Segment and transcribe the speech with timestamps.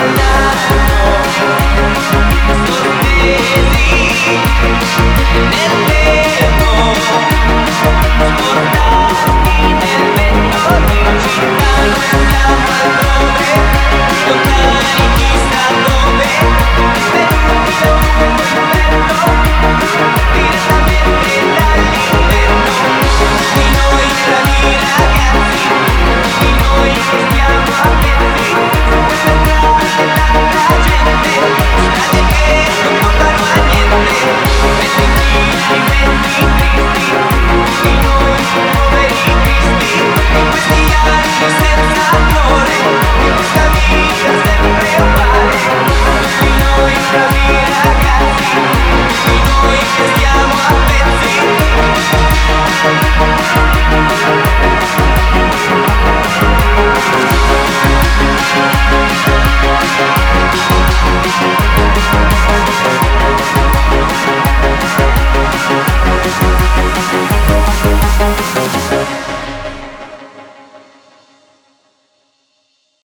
[0.00, 0.71] now